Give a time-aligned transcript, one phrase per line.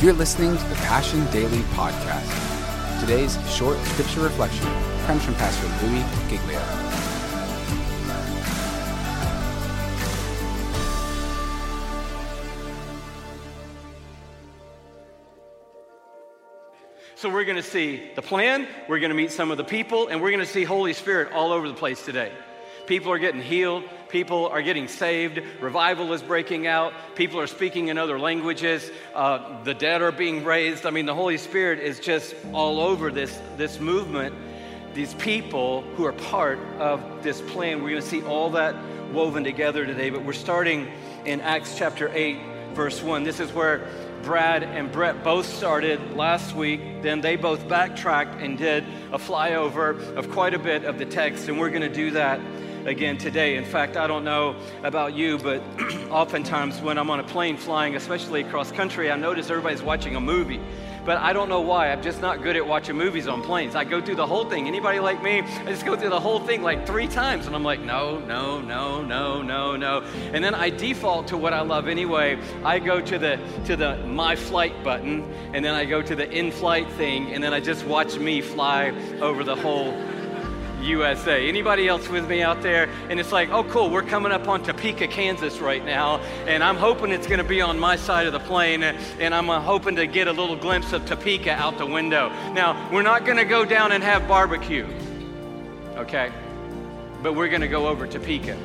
[0.00, 3.00] You're listening to the Passion Daily Podcast.
[3.00, 4.66] Today's short scripture reflection
[5.06, 6.60] comes from Pastor Louis Giglio.
[17.14, 20.08] So, we're going to see the plan, we're going to meet some of the people,
[20.08, 22.32] and we're going to see Holy Spirit all over the place today.
[22.86, 23.84] People are getting healed.
[24.08, 25.40] People are getting saved.
[25.60, 26.92] Revival is breaking out.
[27.14, 28.90] People are speaking in other languages.
[29.14, 30.86] Uh, the dead are being raised.
[30.86, 34.34] I mean, the Holy Spirit is just all over this, this movement.
[34.92, 37.82] These people who are part of this plan.
[37.82, 38.76] We're going to see all that
[39.12, 40.10] woven together today.
[40.10, 40.88] But we're starting
[41.24, 42.38] in Acts chapter 8,
[42.74, 43.24] verse 1.
[43.24, 43.88] This is where
[44.22, 46.80] Brad and Brett both started last week.
[47.02, 51.48] Then they both backtracked and did a flyover of quite a bit of the text.
[51.48, 52.40] And we're going to do that
[52.86, 53.56] again today.
[53.56, 55.62] In fact, I don't know about you, but
[56.10, 60.20] oftentimes when I'm on a plane flying, especially across country, I notice everybody's watching a
[60.20, 60.60] movie.
[61.04, 61.92] But I don't know why.
[61.92, 63.74] I'm just not good at watching movies on planes.
[63.74, 64.66] I go through the whole thing.
[64.66, 65.40] Anybody like me?
[65.40, 68.60] I just go through the whole thing like three times, and I'm like, no, no,
[68.62, 70.00] no, no, no, no.
[70.32, 72.38] And then I default to what I love anyway.
[72.64, 76.30] I go to the to the my flight button, and then I go to the
[76.30, 79.92] in-flight thing, and then I just watch me fly over the whole
[80.84, 81.48] USA.
[81.48, 82.88] Anybody else with me out there?
[83.08, 86.76] And it's like, oh, cool, we're coming up on Topeka, Kansas right now, and I'm
[86.76, 89.96] hoping it's going to be on my side of the plane, and I'm uh, hoping
[89.96, 92.28] to get a little glimpse of Topeka out the window.
[92.52, 94.86] Now, we're not going to go down and have barbecue,
[95.96, 96.30] okay?
[97.22, 98.58] But we're going to go over Topeka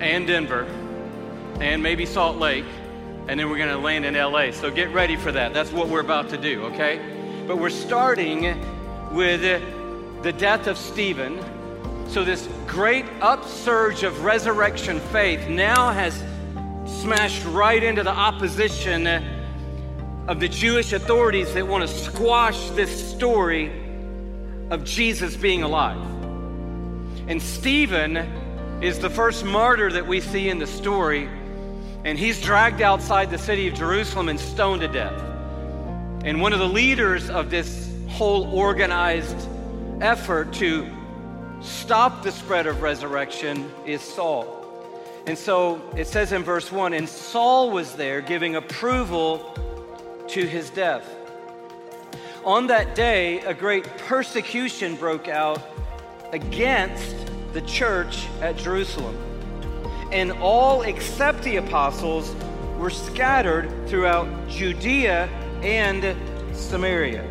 [0.00, 0.64] and Denver
[1.60, 2.64] and maybe Salt Lake,
[3.28, 4.50] and then we're going to land in LA.
[4.50, 5.52] So get ready for that.
[5.52, 7.00] That's what we're about to do, okay?
[7.46, 8.42] But we're starting
[9.12, 9.42] with
[10.22, 11.38] the death of Stephen.
[12.08, 16.14] So, this great upsurge of resurrection faith now has
[17.00, 23.10] smashed right into the opposition uh, of the Jewish authorities that want to squash this
[23.10, 23.70] story
[24.70, 26.00] of Jesus being alive.
[27.28, 28.16] And Stephen
[28.82, 31.28] is the first martyr that we see in the story,
[32.04, 35.18] and he's dragged outside the city of Jerusalem and stoned to death.
[36.24, 39.48] And one of the leaders of this whole organized
[40.00, 40.88] effort to
[41.60, 44.56] stop the spread of resurrection is Saul.
[45.26, 49.54] And so it says in verse 1 and Saul was there giving approval
[50.28, 51.08] to his death.
[52.44, 55.60] On that day, a great persecution broke out
[56.32, 57.16] against
[57.52, 59.16] the church at Jerusalem.
[60.10, 62.34] And all except the apostles
[62.78, 65.26] were scattered throughout Judea
[65.62, 66.16] and
[66.56, 67.26] Samaria.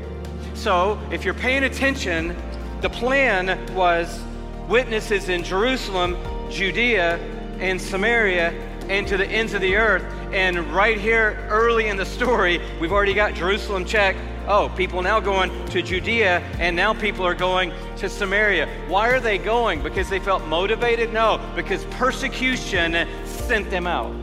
[0.53, 2.35] So, if you're paying attention,
[2.81, 4.22] the plan was
[4.67, 6.17] witnesses in Jerusalem,
[6.50, 7.17] Judea,
[7.59, 8.51] and Samaria,
[8.88, 10.03] and to the ends of the earth.
[10.31, 14.19] And right here, early in the story, we've already got Jerusalem checked.
[14.47, 18.67] Oh, people now going to Judea, and now people are going to Samaria.
[18.88, 19.84] Why are they going?
[19.84, 21.13] Because they felt motivated?
[21.13, 24.16] No, because persecution sent them out.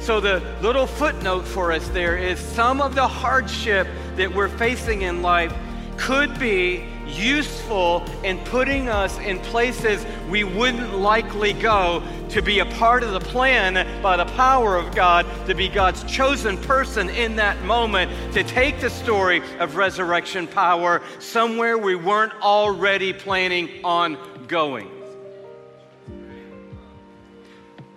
[0.00, 5.02] So, the little footnote for us there is some of the hardship that we're facing
[5.02, 5.54] in life
[5.96, 12.66] could be useful in putting us in places we wouldn't likely go to be a
[12.66, 17.36] part of the plan by the power of God, to be God's chosen person in
[17.36, 24.18] that moment, to take the story of resurrection power somewhere we weren't already planning on
[24.48, 24.90] going.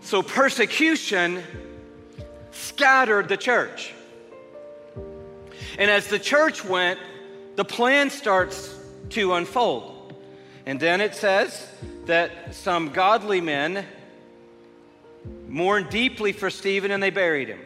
[0.01, 1.44] So persecution
[2.51, 3.94] scattered the church.
[5.78, 7.00] And as the church went,
[7.56, 8.77] the plan starts
[9.12, 10.13] to unfold.
[10.66, 11.69] And then it says
[12.06, 13.85] that some godly men
[15.47, 17.59] mourned deeply for Stephen and they buried him.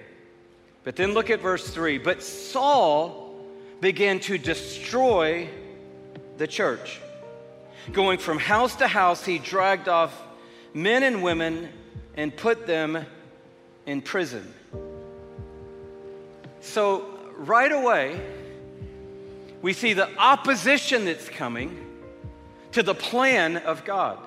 [0.84, 1.98] But then look at verse 3.
[1.98, 3.46] But Saul
[3.80, 5.50] began to destroy
[6.38, 7.00] the church.
[7.92, 10.14] Going from house to house, he dragged off
[10.74, 11.70] men and women
[12.16, 13.06] and put them
[13.86, 14.54] in prison.
[16.62, 18.22] So, right away,
[19.62, 21.88] we see the opposition that's coming
[22.72, 24.18] to the plan of God.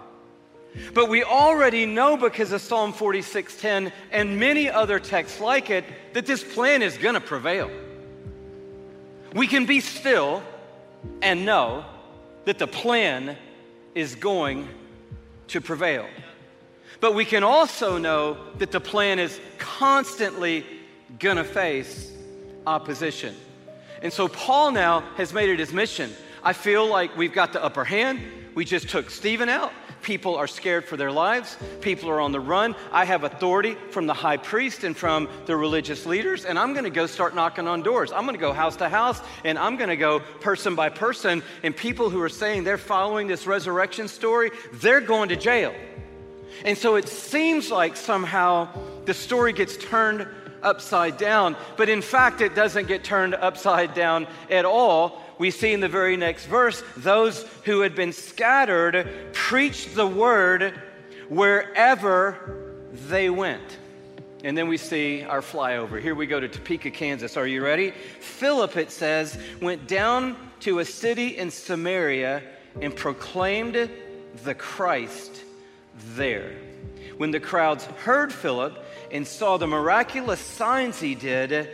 [0.93, 5.85] But we already know because of Psalm 46:10 and many other texts like it
[6.15, 7.71] that this plan is going to prevail.
[9.33, 10.43] We can be still
[11.23, 11.85] and know
[12.45, 13.37] that the plan
[13.95, 14.69] is going
[15.49, 16.07] to prevail.
[17.01, 20.65] But we can also know that the plan is constantly
[21.19, 22.11] going to face
[22.67, 23.35] opposition.
[24.05, 26.13] And so Paul now has made it his mission.
[26.43, 28.21] I feel like we've got the upper hand.
[28.55, 29.73] We just took Stephen out.
[30.03, 31.57] People are scared for their lives.
[31.81, 32.77] People are on the run.
[32.93, 36.85] I have authority from the high priest and from the religious leaders, and I'm going
[36.85, 38.13] to go start knocking on doors.
[38.13, 41.43] I'm going to go house to house, and I'm going to go person by person.
[41.63, 45.75] And people who are saying they're following this resurrection story, they're going to jail.
[46.67, 48.69] And so it seems like somehow
[49.07, 50.29] the story gets turned
[50.65, 55.23] upside down, but in fact, it doesn't get turned upside down at all.
[55.39, 60.81] We see in the very next verse those who had been scattered preached the word
[61.29, 62.77] wherever
[63.09, 63.79] they went.
[64.45, 66.01] And then we see our flyover.
[66.01, 67.37] Here we go to Topeka, Kansas.
[67.39, 67.93] Are you ready?
[68.21, 72.43] Philip, it says, went down to a city in Samaria
[72.81, 73.89] and proclaimed
[74.45, 75.43] the Christ
[76.15, 76.53] there.
[77.17, 78.84] When the crowds heard Philip
[79.15, 81.71] and saw the miraculous signs he did,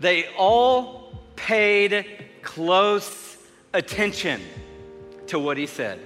[0.00, 2.04] they all paid
[2.42, 3.38] close
[3.72, 4.42] attention
[5.28, 6.00] to what he said.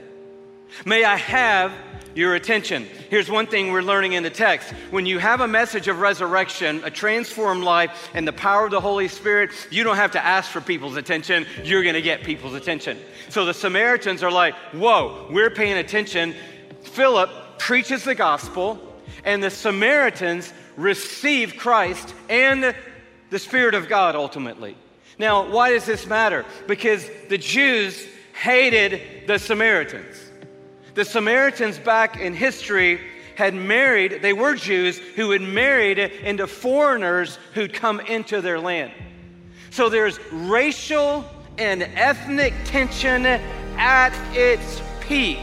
[0.84, 1.72] May I have
[2.14, 2.86] your attention.
[3.08, 4.70] Here's one thing we're learning in the text.
[4.90, 8.80] When you have a message of resurrection, a transformed life, and the power of the
[8.80, 11.46] Holy Spirit, you don't have to ask for people's attention.
[11.64, 12.98] You're going to get people's attention.
[13.30, 16.34] So the Samaritans are like, whoa, we're paying attention.
[16.82, 18.91] Philip preaches the gospel,
[19.24, 22.74] and the Samaritans receive Christ and
[23.30, 24.76] the Spirit of God ultimately.
[25.18, 26.44] Now, why does this matter?
[26.66, 30.16] Because the Jews hated the Samaritans.
[30.94, 33.00] The Samaritans back in history
[33.36, 38.92] had married, they were Jews who had married into foreigners who'd come into their land.
[39.70, 41.24] So there's racial
[41.56, 45.38] and ethnic tension at its peak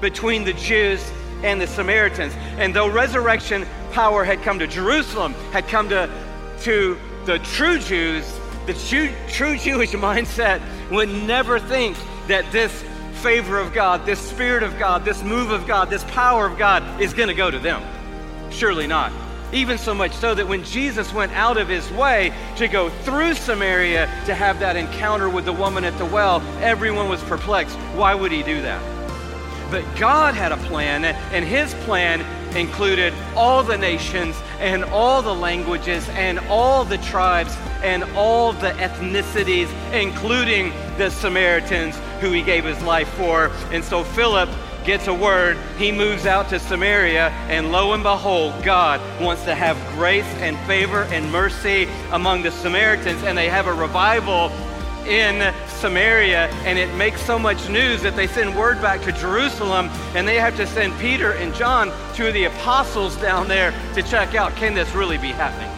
[0.00, 1.02] between the Jews
[1.42, 2.34] and the Samaritans.
[2.58, 6.10] And though resurrection power had come to Jerusalem, had come to,
[6.60, 8.24] to the true Jews,
[8.66, 10.60] the true, true Jewish mindset
[10.90, 11.96] would never think
[12.28, 12.84] that this
[13.14, 17.00] favor of God, this Spirit of God, this move of God, this power of God
[17.00, 17.82] is going to go to them.
[18.50, 19.12] Surely not.
[19.52, 23.34] Even so much so that when Jesus went out of his way to go through
[23.34, 27.76] Samaria to have that encounter with the woman at the well, everyone was perplexed.
[27.94, 29.01] Why would he do that?
[29.72, 32.20] But God had a plan, and his plan
[32.54, 38.72] included all the nations and all the languages and all the tribes and all the
[38.72, 43.50] ethnicities, including the Samaritans who he gave his life for.
[43.70, 44.50] And so Philip
[44.84, 49.54] gets a word, he moves out to Samaria, and lo and behold, God wants to
[49.54, 54.50] have grace and favor and mercy among the Samaritans, and they have a revival
[55.06, 59.88] in Samaria, and it makes so much news that they send word back to Jerusalem,
[60.14, 64.02] and they have to send Peter and John, two of the apostles, down there to
[64.02, 65.68] check out can this really be happening?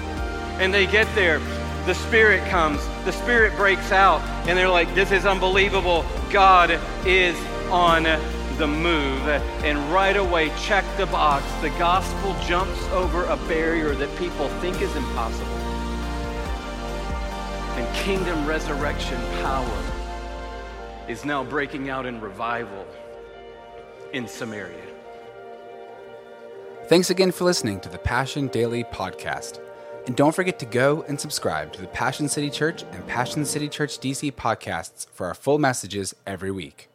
[0.60, 1.38] And they get there,
[1.86, 6.04] the Spirit comes, the Spirit breaks out, and they're like, This is unbelievable.
[6.30, 7.36] God is
[7.70, 8.04] on
[8.58, 9.26] the move.
[9.64, 11.44] And right away, check the box.
[11.60, 15.63] The gospel jumps over a barrier that people think is impossible
[17.94, 19.82] kingdom resurrection power
[21.08, 22.86] is now breaking out in revival
[24.12, 24.84] in Samaria.
[26.86, 29.60] Thanks again for listening to the Passion Daily Podcast.
[30.06, 33.68] And don't forget to go and subscribe to the Passion City Church and Passion City
[33.68, 36.90] Church DC podcasts for our full messages every week.